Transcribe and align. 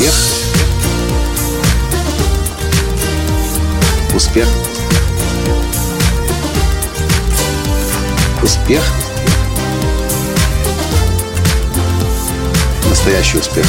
Успех. 0.00 0.14
Успех. 4.14 4.48
Успех. 8.42 8.82
Настоящий 12.88 13.38
успех. 13.38 13.66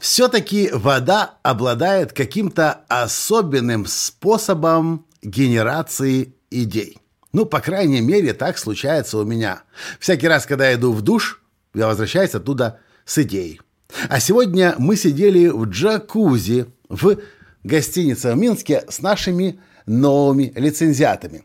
Все-таки 0.00 0.70
вода 0.72 1.34
обладает 1.44 2.12
каким-то 2.12 2.80
особенным 2.88 3.86
способом 3.86 5.06
генерации 5.22 6.34
идей. 6.50 6.98
Ну, 7.32 7.46
по 7.46 7.60
крайней 7.60 8.00
мере, 8.00 8.34
так 8.34 8.58
случается 8.58 9.18
у 9.18 9.24
меня. 9.24 9.62
Всякий 10.00 10.26
раз, 10.26 10.46
когда 10.46 10.68
я 10.68 10.74
иду 10.74 10.92
в 10.92 11.02
душ, 11.02 11.40
я 11.74 11.86
возвращаюсь 11.86 12.34
оттуда 12.34 12.80
с 13.04 13.18
идеей. 13.18 13.60
А 14.08 14.20
сегодня 14.20 14.74
мы 14.78 14.96
сидели 14.96 15.48
в 15.48 15.66
джакузи 15.66 16.66
в 16.88 17.18
гостинице 17.62 18.32
в 18.32 18.36
Минске 18.36 18.84
с 18.88 19.00
нашими 19.00 19.60
новыми 19.86 20.52
лицензиатами. 20.56 21.44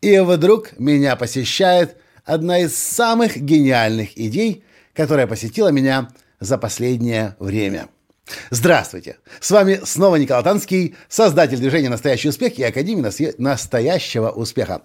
И 0.00 0.18
вдруг 0.18 0.78
меня 0.78 1.16
посещает 1.16 1.96
одна 2.24 2.60
из 2.60 2.76
самых 2.76 3.36
гениальных 3.36 4.18
идей, 4.18 4.64
которая 4.94 5.26
посетила 5.26 5.68
меня 5.68 6.10
за 6.40 6.58
последнее 6.58 7.36
время– 7.38 7.88
Здравствуйте! 8.50 9.16
С 9.40 9.50
вами 9.50 9.80
снова 9.84 10.16
Николай 10.16 10.42
Танский, 10.42 10.96
создатель 11.08 11.58
движения 11.58 11.88
«Настоящий 11.88 12.28
успех» 12.28 12.58
и 12.58 12.62
Академии 12.62 13.34
«Настоящего 13.40 14.30
успеха». 14.30 14.82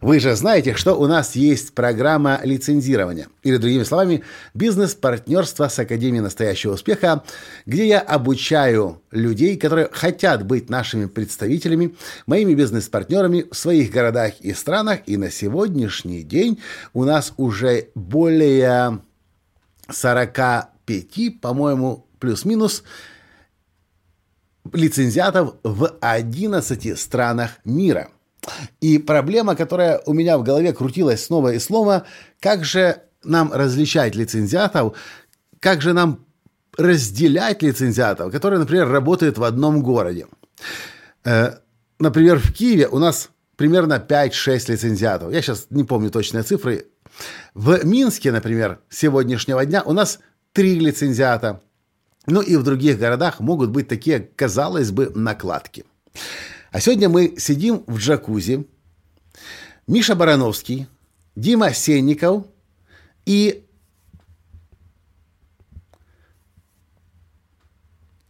Вы 0.00 0.20
же 0.20 0.34
знаете, 0.36 0.74
что 0.74 0.94
у 0.94 1.06
нас 1.06 1.36
есть 1.36 1.74
программа 1.74 2.40
лицензирования, 2.42 3.28
или, 3.42 3.56
другими 3.56 3.82
словами, 3.82 4.22
бизнес-партнерство 4.54 5.68
с 5.68 5.78
Академией 5.78 6.22
«Настоящего 6.22 6.72
успеха», 6.72 7.22
где 7.66 7.86
я 7.86 8.00
обучаю 8.00 9.02
людей, 9.10 9.56
которые 9.56 9.88
хотят 9.92 10.44
быть 10.44 10.70
нашими 10.70 11.06
представителями, 11.06 11.96
моими 12.26 12.54
бизнес-партнерами 12.54 13.46
в 13.50 13.56
своих 13.56 13.90
городах 13.90 14.40
и 14.40 14.52
странах. 14.52 15.00
И 15.06 15.16
на 15.16 15.30
сегодняшний 15.30 16.22
день 16.22 16.60
у 16.92 17.04
нас 17.04 17.32
уже 17.36 17.88
более 17.94 19.00
45, 19.88 21.40
по-моему, 21.40 22.06
плюс-минус 22.20 22.84
лицензиатов 24.72 25.54
в 25.62 25.96
11 26.00 26.98
странах 26.98 27.52
мира. 27.64 28.10
И 28.80 28.98
проблема, 28.98 29.56
которая 29.56 30.00
у 30.06 30.12
меня 30.12 30.38
в 30.38 30.42
голове 30.42 30.72
крутилась 30.72 31.24
снова 31.24 31.52
и 31.52 31.58
снова, 31.58 32.06
как 32.40 32.64
же 32.64 33.02
нам 33.22 33.52
различать 33.52 34.14
лицензиатов, 34.14 34.96
как 35.58 35.82
же 35.82 35.92
нам 35.92 36.24
разделять 36.78 37.62
лицензиатов, 37.62 38.32
которые, 38.32 38.60
например, 38.60 38.88
работают 38.88 39.38
в 39.38 39.44
одном 39.44 39.82
городе. 39.82 40.26
Э, 41.24 41.56
например, 41.98 42.38
в 42.38 42.52
Киеве 42.52 42.88
у 42.88 42.98
нас 42.98 43.30
примерно 43.56 44.02
5-6 44.06 44.70
лицензиатов. 44.72 45.32
Я 45.32 45.42
сейчас 45.42 45.66
не 45.70 45.84
помню 45.84 46.10
точные 46.10 46.42
цифры. 46.42 46.86
В 47.54 47.84
Минске, 47.84 48.32
например, 48.32 48.80
сегодняшнего 48.88 49.66
дня 49.66 49.82
у 49.82 49.92
нас 49.92 50.20
3 50.52 50.78
лицензиата. 50.78 51.60
Ну 52.26 52.42
и 52.42 52.56
в 52.56 52.62
других 52.62 52.98
городах 52.98 53.40
могут 53.40 53.70
быть 53.70 53.88
такие, 53.88 54.20
казалось 54.20 54.90
бы, 54.90 55.10
накладки. 55.14 55.84
А 56.70 56.80
сегодня 56.80 57.08
мы 57.08 57.34
сидим 57.38 57.82
в 57.86 57.98
джакузи. 57.98 58.68
Миша 59.86 60.14
Барановский, 60.14 60.86
Дима 61.34 61.72
Сенников 61.72 62.46
и 63.24 63.66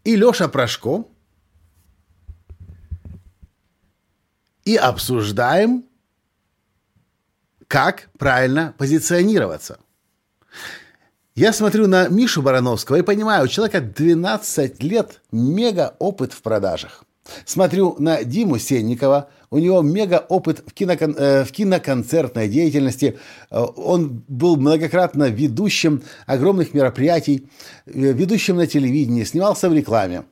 и 0.05 0.17
Леша 0.17 0.49
Прошко 0.49 1.05
и 4.65 4.77
обсуждаем, 4.77 5.85
как 7.67 8.09
правильно 8.19 8.75
позиционироваться– 8.79 9.79
я 11.41 11.55
смотрю 11.55 11.87
на 11.87 12.09
Мишу 12.09 12.43
Барановского 12.43 12.97
и 12.97 13.03
понимаю, 13.03 13.45
у 13.45 13.49
человека 13.49 13.81
12 13.81 14.83
лет 14.83 15.23
мега 15.33 15.95
опыт 15.99 16.35
в 16.35 16.43
продажах. 16.43 17.05
Смотрю 17.47 17.97
на 17.99 18.25
Диму 18.25 18.59
Сенникова, 18.59 19.31
у 19.51 19.59
него 19.59 19.81
мега 19.81 20.19
опыт 20.29 20.63
в, 20.67 20.75
кинокон, 20.75 21.15
э, 21.17 21.45
в 21.45 21.51
киноконцертной 21.51 22.47
деятельности. 22.47 23.19
Э, 23.51 23.63
он 23.77 24.23
был 24.29 24.57
многократно 24.57 25.31
ведущим 25.31 26.03
огромных 26.27 26.75
мероприятий, 26.75 27.49
э, 27.87 28.13
ведущим 28.13 28.57
на 28.57 28.67
телевидении, 28.67 29.25
снимался 29.25 29.71
в 29.71 29.75
рекламе. 29.75 30.25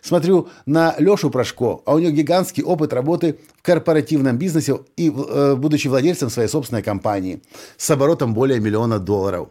Смотрю 0.00 0.48
на 0.64 0.94
Лешу 0.98 1.28
Прошко, 1.28 1.82
а 1.84 1.94
у 1.94 1.98
него 1.98 2.10
гигантский 2.10 2.62
опыт 2.62 2.94
работы 2.94 3.38
в 3.58 3.62
корпоративном 3.62 4.38
бизнесе 4.38 4.78
и 4.96 5.10
э, 5.10 5.56
будучи 5.56 5.88
владельцем 5.88 6.30
своей 6.30 6.48
собственной 6.48 6.82
компании 6.82 7.42
с 7.76 7.90
оборотом 7.90 8.32
более 8.32 8.60
миллиона 8.60 8.98
долларов. 8.98 9.48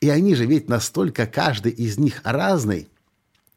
И 0.00 0.08
они 0.08 0.34
же 0.34 0.46
ведь 0.46 0.68
настолько 0.68 1.26
каждый 1.26 1.72
из 1.72 1.98
них 1.98 2.20
разный. 2.24 2.88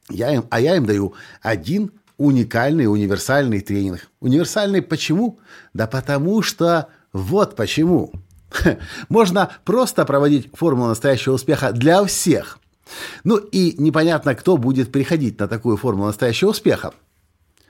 Я 0.10 0.34
им, 0.34 0.46
а 0.50 0.60
я 0.60 0.76
им 0.76 0.86
даю 0.86 1.14
один 1.42 1.92
уникальный, 2.18 2.86
универсальный 2.86 3.62
тренинг. 3.62 4.10
Универсальный 4.20 4.82
почему? 4.82 5.40
Да 5.74 5.88
потому 5.88 6.42
что 6.42 6.90
вот 7.14 7.56
почему. 7.56 8.12
Можно 9.10 9.52
просто 9.64 10.06
проводить 10.06 10.50
формулу 10.56 10.90
настоящего 10.90 11.34
успеха 11.34 11.72
для 11.72 12.04
всех. 12.06 12.60
Ну 13.24 13.38
и 13.38 13.76
непонятно, 13.78 14.36
кто 14.36 14.58
будет 14.58 14.92
приходить 14.92 15.40
на 15.40 15.48
такую 15.48 15.78
формулу 15.78 16.08
настоящего 16.08 16.50
успеха. 16.50 16.94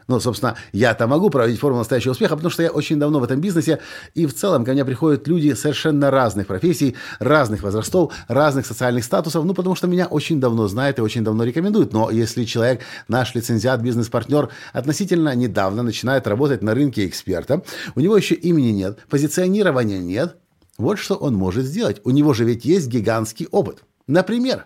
Ну, 0.07 0.19
собственно, 0.19 0.55
я-то 0.71 1.07
могу 1.07 1.29
проводить 1.29 1.59
формулу 1.59 1.79
настоящего 1.79 2.11
успеха, 2.11 2.35
потому 2.35 2.51
что 2.51 2.63
я 2.63 2.71
очень 2.71 2.99
давно 2.99 3.19
в 3.19 3.23
этом 3.23 3.39
бизнесе, 3.41 3.79
и 4.13 4.25
в 4.25 4.33
целом 4.33 4.65
ко 4.65 4.73
мне 4.73 4.85
приходят 4.85 5.27
люди 5.27 5.53
совершенно 5.53 6.11
разных 6.11 6.47
профессий, 6.47 6.95
разных 7.19 7.63
возрастов, 7.63 8.13
разных 8.27 8.65
социальных 8.65 9.03
статусов, 9.03 9.45
ну, 9.45 9.53
потому 9.53 9.75
что 9.75 9.87
меня 9.87 10.07
очень 10.07 10.39
давно 10.39 10.67
знают 10.67 10.99
и 10.99 11.01
очень 11.01 11.23
давно 11.23 11.43
рекомендуют. 11.43 11.93
Но 11.93 12.09
если 12.09 12.43
человек, 12.43 12.81
наш 13.07 13.33
лицензиат, 13.35 13.81
бизнес-партнер, 13.81 14.49
относительно 14.73 15.35
недавно 15.35 15.83
начинает 15.83 16.27
работать 16.27 16.61
на 16.61 16.73
рынке 16.73 17.05
эксперта, 17.07 17.63
у 17.95 17.99
него 17.99 18.17
еще 18.17 18.35
имени 18.35 18.71
нет, 18.71 18.99
позиционирования 19.09 19.99
нет, 19.99 20.37
вот 20.77 20.97
что 20.97 21.15
он 21.15 21.35
может 21.35 21.65
сделать. 21.65 22.01
У 22.03 22.09
него 22.09 22.33
же 22.33 22.45
ведь 22.45 22.65
есть 22.65 22.87
гигантский 22.87 23.47
опыт. 23.51 23.83
Например, 24.07 24.65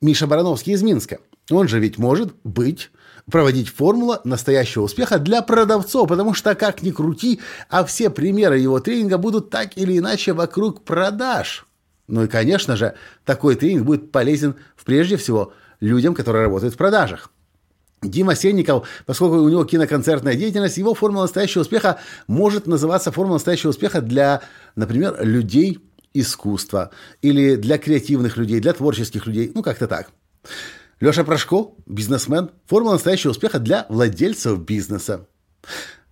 Миша 0.00 0.26
Барановский 0.26 0.74
из 0.74 0.82
Минска. 0.82 1.18
Он 1.50 1.66
же 1.66 1.80
ведь 1.80 1.98
может 1.98 2.34
быть 2.44 2.90
проводить 3.30 3.68
формула 3.68 4.20
настоящего 4.24 4.84
успеха 4.84 5.18
для 5.18 5.42
продавцов, 5.42 6.08
потому 6.08 6.34
что, 6.34 6.54
как 6.54 6.82
ни 6.82 6.90
крути, 6.90 7.40
а 7.68 7.84
все 7.84 8.10
примеры 8.10 8.58
его 8.58 8.80
тренинга 8.80 9.18
будут 9.18 9.50
так 9.50 9.76
или 9.76 9.98
иначе 9.98 10.32
вокруг 10.32 10.84
продаж. 10.84 11.66
Ну 12.06 12.24
и, 12.24 12.28
конечно 12.28 12.76
же, 12.76 12.94
такой 13.24 13.54
тренинг 13.54 13.84
будет 13.84 14.12
полезен 14.12 14.56
прежде 14.84 15.16
всего 15.16 15.52
людям, 15.80 16.14
которые 16.14 16.44
работают 16.44 16.74
в 16.74 16.78
продажах. 16.78 17.30
Дима 18.00 18.36
Сенников, 18.36 18.88
поскольку 19.06 19.36
у 19.36 19.48
него 19.48 19.64
киноконцертная 19.64 20.34
деятельность, 20.34 20.78
его 20.78 20.94
формула 20.94 21.22
настоящего 21.22 21.62
успеха 21.62 21.98
может 22.28 22.66
называться 22.66 23.10
формула 23.10 23.34
настоящего 23.34 23.70
успеха 23.70 24.00
для, 24.00 24.40
например, 24.76 25.18
людей 25.20 25.80
искусства 26.14 26.90
или 27.22 27.56
для 27.56 27.78
креативных 27.78 28.36
людей, 28.36 28.60
для 28.60 28.72
творческих 28.72 29.26
людей, 29.26 29.50
ну 29.54 29.62
как-то 29.62 29.86
так. 29.86 30.10
Леша 31.00 31.22
Прошко, 31.24 31.74
бизнесмен, 31.86 32.50
формула 32.66 32.94
настоящего 32.94 33.30
успеха 33.30 33.58
для 33.58 33.86
владельцев 33.88 34.58
бизнеса. 34.60 35.26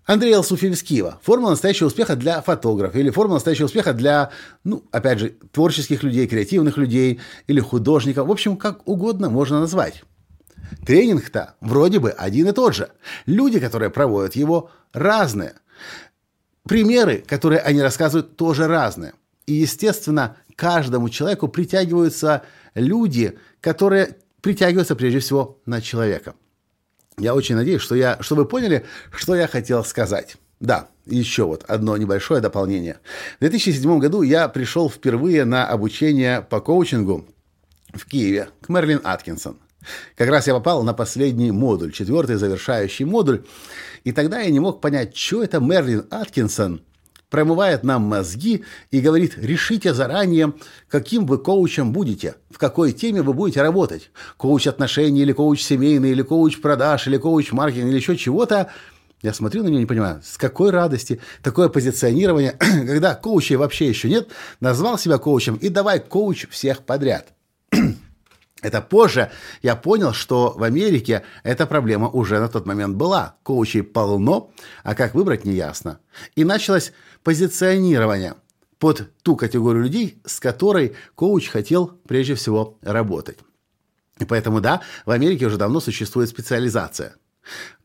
Андрей 0.05 0.37
Алсуфьев 0.37 0.73
из 0.73 0.82
Киева. 0.85 1.19
Формула 1.23 1.50
настоящего 1.50 1.88
успеха 1.88 2.15
для 2.15 2.41
фотографа 2.41 2.99
или 2.99 3.11
формула 3.11 3.37
настоящего 3.37 3.67
успеха 3.67 3.93
для, 3.93 4.31
ну, 4.62 4.85
опять 4.93 5.19
же, 5.19 5.31
творческих 5.50 6.05
людей, 6.05 6.29
креативных 6.29 6.76
людей 6.76 7.20
или 7.49 7.59
художников. 7.59 8.29
В 8.29 8.31
общем, 8.31 8.56
как 8.56 8.87
угодно 8.87 9.29
можно 9.31 9.59
назвать. 9.59 10.05
Тренинг-то 10.87 11.56
вроде 11.61 11.99
бы 11.99 12.11
один 12.11 12.49
и 12.49 12.53
тот 12.53 12.75
же. 12.75 12.91
Люди, 13.26 13.59
которые 13.59 13.91
проводят 13.91 14.37
его, 14.37 14.70
разные. 14.93 15.55
Примеры, 16.62 17.25
которые 17.26 17.61
они 17.61 17.82
рассказывают, 17.82 18.37
тоже 18.37 18.69
разные. 18.69 19.15
И, 19.46 19.54
естественно, 19.54 20.37
каждому 20.56 21.08
человеку 21.08 21.48
притягиваются 21.48 22.43
люди, 22.75 23.38
которые 23.60 24.16
притягивается 24.40 24.96
прежде 24.96 25.20
всего 25.20 25.60
на 25.66 25.81
человека. 25.81 26.34
Я 27.19 27.34
очень 27.34 27.54
надеюсь, 27.54 27.81
что, 27.81 27.94
я, 27.94 28.19
что 28.20 28.34
вы 28.34 28.44
поняли, 28.44 28.84
что 29.10 29.34
я 29.34 29.46
хотел 29.46 29.84
сказать. 29.84 30.37
Да, 30.60 30.88
еще 31.06 31.44
вот 31.44 31.64
одно 31.69 31.96
небольшое 31.96 32.40
дополнение. 32.40 32.98
В 33.37 33.40
2007 33.40 33.98
году 33.98 34.22
я 34.22 34.48
пришел 34.48 34.90
впервые 34.90 35.44
на 35.44 35.66
обучение 35.66 36.43
по 36.43 36.60
коучингу 36.60 37.26
в 37.93 38.06
Киеве 38.06 38.48
к 38.60 38.69
Мерлин 38.69 39.00
Аткинсон. 39.04 39.58
Как 40.16 40.28
раз 40.28 40.46
я 40.46 40.54
попал 40.54 40.82
на 40.82 40.94
последний 40.94 41.52
модуль, 41.52 41.93
четвертый 41.93 42.37
завершающий 42.37 43.04
модуль, 43.04 43.44
и 44.04 44.12
тогда 44.12 44.40
я 44.40 44.50
не 44.50 44.60
мог 44.60 44.81
понять, 44.81 45.16
что 45.16 45.43
это 45.43 45.60
Мерлин 45.60 46.06
Аткинсон 46.10 46.82
промывает 47.37 47.85
нам 47.85 48.00
мозги 48.00 48.65
и 48.91 49.00
говорит, 49.00 49.35
решите 49.37 49.93
заранее, 49.93 50.55
каким 50.88 51.27
вы 51.27 51.37
коучем 51.37 51.93
будете, 51.93 52.37
в 52.49 52.56
какой 52.56 52.93
теме 52.93 53.21
вы 53.21 53.35
будете 53.35 53.61
работать. 53.61 54.11
Коуч 54.38 54.67
отношений 54.67 55.21
или 55.21 55.33
коуч 55.33 55.61
семейный, 55.61 56.12
или 56.12 56.23
коуч 56.23 56.62
продаж, 56.62 57.06
или 57.06 57.19
коуч 57.19 57.53
маркетинг, 57.53 57.91
или 57.91 57.97
еще 57.97 58.17
чего-то. 58.17 58.71
Я 59.21 59.35
смотрю 59.35 59.65
на 59.65 59.69
нее 59.69 59.77
и 59.77 59.81
не 59.81 59.87
понимаю, 59.87 60.23
с 60.25 60.38
какой 60.38 60.71
радости 60.71 61.21
такое 61.43 61.69
позиционирование, 61.69 62.53
когда 62.59 63.15
коучей 63.15 63.56
вообще 63.56 63.87
еще 63.87 64.09
нет, 64.09 64.29
назвал 64.61 64.97
себя 64.97 65.19
коучем 65.19 65.56
и 65.56 65.69
давай 65.69 66.00
коуч 66.00 66.49
всех 66.49 66.85
подряд. 66.85 67.36
Это 68.67 68.83
позже 68.83 69.31
я 69.63 69.77
понял, 69.77 70.13
что 70.13 70.53
в 70.57 70.65
Америке 70.65 71.23
эта 71.45 71.67
проблема 71.67 72.09
уже 72.09 72.41
на 72.41 72.49
тот 72.49 72.67
момент 72.67 72.97
была. 72.97 73.37
Коучей 73.45 73.85
полно, 73.85 74.51
а 74.83 74.97
как 74.97 75.15
выбрать 75.15 75.45
неясно. 75.45 76.01
И 76.35 76.43
началось 76.43 76.93
позиционирование 77.23 78.35
под 78.81 79.09
ту 79.23 79.37
категорию 79.37 79.85
людей, 79.85 80.21
с 80.25 80.41
которой 80.41 80.97
коуч 81.15 81.49
хотел 81.49 81.93
прежде 82.09 82.35
всего 82.35 82.77
работать. 82.83 83.39
И 84.19 84.25
поэтому, 84.25 84.61
да, 84.61 84.81
в 85.05 85.13
Америке 85.13 85.47
уже 85.47 85.59
давно 85.59 85.79
существует 85.79 86.29
специализация 86.29 87.15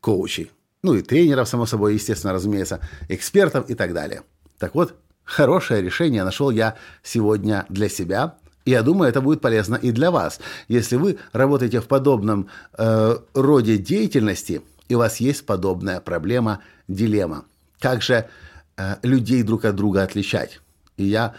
коучей. 0.00 0.50
Ну 0.82 0.94
и 0.94 1.02
тренеров, 1.02 1.48
само 1.48 1.64
собой, 1.64 1.94
естественно, 1.94 2.32
разумеется, 2.32 2.80
экспертов 3.08 3.70
и 3.70 3.76
так 3.76 3.94
далее. 3.94 4.22
Так 4.58 4.74
вот, 4.74 4.96
хорошее 5.22 5.80
решение 5.80 6.24
нашел 6.24 6.50
я 6.50 6.74
сегодня 7.04 7.66
для 7.68 7.88
себя– 7.88 8.34
я 8.64 8.82
думаю, 8.82 9.08
это 9.08 9.20
будет 9.20 9.40
полезно 9.40 9.76
и 9.76 9.90
для 9.90 10.10
вас. 10.10 10.40
Если 10.68 10.96
вы 10.96 11.18
работаете 11.32 11.80
в 11.80 11.88
подобном 11.88 12.48
э, 12.76 13.16
роде 13.34 13.78
деятельности, 13.78 14.62
и 14.88 14.94
у 14.94 14.98
вас 14.98 15.18
есть 15.18 15.46
подобная 15.46 16.00
проблема, 16.00 16.60
дилемма. 16.88 17.44
Как 17.80 18.02
же 18.02 18.28
э, 18.76 18.96
людей 19.02 19.42
друг 19.42 19.64
от 19.64 19.74
друга 19.74 20.02
отличать? 20.02 20.60
И 20.96 21.04
я 21.04 21.34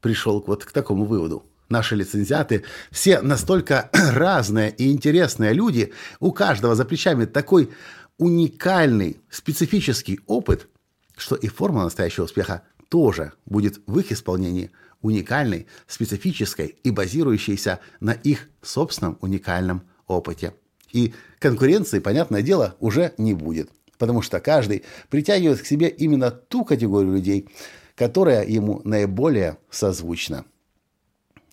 пришел 0.00 0.42
вот 0.46 0.64
к 0.64 0.72
такому 0.72 1.04
выводу. 1.04 1.44
Наши 1.68 1.96
лицензиаты 1.96 2.64
все 2.90 3.20
настолько 3.20 3.90
разные 4.12 4.70
и 4.70 4.92
интересные 4.92 5.52
люди, 5.52 5.92
у 6.20 6.32
каждого 6.32 6.74
за 6.74 6.84
плечами 6.84 7.24
такой 7.24 7.70
уникальный, 8.18 9.20
специфический 9.30 10.20
опыт, 10.26 10.68
что 11.16 11.34
и 11.36 11.48
формула 11.48 11.84
настоящего 11.84 12.24
успеха 12.24 12.62
тоже 12.88 13.32
будет 13.46 13.80
в 13.86 13.98
их 13.98 14.12
исполнении– 14.12 14.70
уникальной, 15.04 15.66
специфической 15.86 16.78
и 16.82 16.90
базирующейся 16.90 17.78
на 18.00 18.12
их 18.12 18.48
собственном 18.62 19.18
уникальном 19.20 19.82
опыте. 20.06 20.54
И 20.92 21.12
конкуренции, 21.38 21.98
понятное 21.98 22.40
дело, 22.40 22.74
уже 22.80 23.12
не 23.18 23.34
будет, 23.34 23.70
потому 23.98 24.22
что 24.22 24.40
каждый 24.40 24.82
притягивает 25.10 25.60
к 25.60 25.66
себе 25.66 25.88
именно 25.88 26.30
ту 26.30 26.64
категорию 26.64 27.12
людей, 27.12 27.48
которая 27.94 28.46
ему 28.46 28.80
наиболее 28.84 29.58
созвучна. 29.70 30.46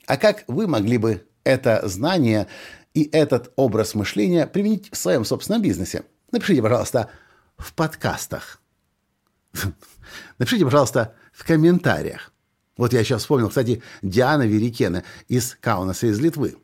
А 0.08 0.16
как 0.16 0.46
вы 0.48 0.66
могли 0.68 0.98
бы 0.98 1.28
это 1.44 1.86
знание 1.90 2.48
и 2.94 3.10
этот 3.12 3.52
образ 3.58 3.96
мышления 3.96 4.48
применить 4.48 4.90
в 4.94 4.98
своем 4.98 5.26
собственном 5.26 5.62
бизнесе? 5.62 6.04
Напишите, 6.32 6.62
пожалуйста, 6.62 7.10
в 7.58 7.74
подкастах. 7.74 8.62
Напишите, 10.38 10.64
пожалуйста, 10.64 11.16
в 11.42 11.44
комментариях. 11.44 12.32
Вот 12.78 12.94
я 12.94 13.04
сейчас 13.04 13.22
вспомнил, 13.22 13.50
кстати, 13.50 13.82
Диана 14.04 14.44
Верикена 14.44 15.04
из 15.28 15.58
Каунаса, 15.60 16.08
из 16.08 16.20
Литвы. 16.20 16.56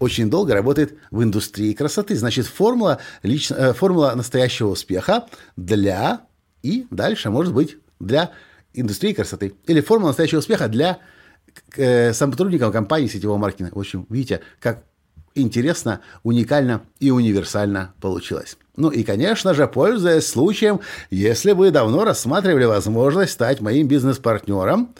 Очень 0.00 0.30
долго 0.30 0.54
работает 0.54 0.96
в 1.10 1.22
индустрии 1.22 1.74
красоты. 1.74 2.16
Значит, 2.16 2.46
формула, 2.46 3.00
лично, 3.22 3.54
э, 3.54 3.72
формула 3.74 4.14
настоящего 4.14 4.68
успеха 4.68 5.26
для 5.56 6.22
и 6.62 6.86
дальше, 6.90 7.28
может 7.28 7.52
быть, 7.52 7.76
для 8.00 8.30
индустрии 8.72 9.12
красоты. 9.12 9.54
Или 9.66 9.82
формула 9.82 10.08
настоящего 10.08 10.38
успеха 10.38 10.68
для 10.68 10.98
э, 11.76 12.14
сотрудников 12.14 12.72
компании 12.72 13.08
сетевого 13.08 13.36
маркетинга. 13.36 13.74
В 13.74 13.78
общем, 13.78 14.06
видите, 14.08 14.40
как 14.58 14.84
интересно, 15.34 16.00
уникально 16.22 16.82
и 17.00 17.10
универсально 17.10 17.94
получилось. 18.00 18.56
Ну 18.76 18.90
и, 18.90 19.02
конечно 19.04 19.54
же, 19.54 19.66
пользуясь 19.66 20.26
случаем, 20.26 20.80
если 21.10 21.52
вы 21.52 21.70
давно 21.70 22.04
рассматривали 22.04 22.64
возможность 22.64 23.32
стать 23.32 23.60
моим 23.60 23.86
бизнес-партнером, 23.88 24.94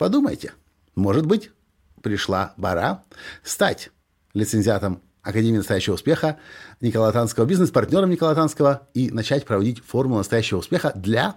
Подумайте, 0.00 0.54
может 0.94 1.26
быть, 1.26 1.50
пришла 2.00 2.54
пора 2.58 3.02
стать 3.44 3.90
лицензиатом 4.32 5.02
Академии 5.20 5.58
настоящего 5.58 5.92
успеха 5.92 6.38
Николая 6.80 7.12
Танского, 7.12 7.44
бизнес-партнером 7.44 8.08
Николая 8.08 8.34
Танского 8.34 8.88
и 8.94 9.10
начать 9.10 9.44
проводить 9.44 9.84
формулу 9.84 10.16
настоящего 10.16 10.60
успеха 10.60 10.92
для 10.94 11.36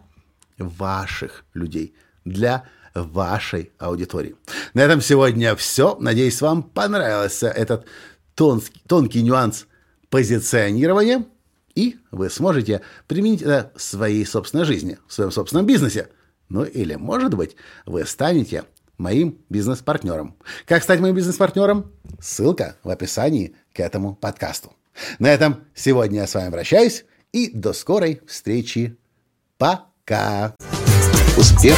ваших 0.57 1.43
людей, 1.53 1.93
для 2.23 2.63
вашей 2.93 3.71
аудитории. 3.77 4.35
На 4.73 4.81
этом 4.81 5.01
сегодня 5.01 5.55
все. 5.55 5.97
Надеюсь, 5.99 6.41
вам 6.41 6.63
понравился 6.63 7.47
этот 7.47 7.85
тонкий, 8.35 8.81
тонкий 8.87 9.21
нюанс 9.21 9.67
позиционирования, 10.09 11.25
и 11.75 11.97
вы 12.11 12.29
сможете 12.29 12.81
применить 13.07 13.41
это 13.41 13.71
в 13.75 13.81
своей 13.81 14.25
собственной 14.25 14.65
жизни, 14.65 14.99
в 15.07 15.13
своем 15.13 15.31
собственном 15.31 15.65
бизнесе. 15.65 16.09
Ну 16.49 16.63
или, 16.63 16.95
может 16.95 17.33
быть, 17.33 17.55
вы 17.85 18.05
станете 18.05 18.65
моим 18.97 19.39
бизнес-партнером. 19.49 20.35
Как 20.65 20.83
стать 20.83 20.99
моим 20.99 21.15
бизнес-партнером? 21.15 21.91
Ссылка 22.19 22.77
в 22.83 22.89
описании 22.89 23.55
к 23.73 23.79
этому 23.79 24.15
подкасту. 24.15 24.73
На 25.17 25.33
этом 25.33 25.63
сегодня 25.73 26.21
я 26.21 26.27
с 26.27 26.35
вами 26.35 26.51
прощаюсь 26.51 27.05
и 27.31 27.49
до 27.49 27.73
скорой 27.73 28.21
встречи. 28.27 28.95
Пока. 29.57 30.55
Успех. 31.35 31.77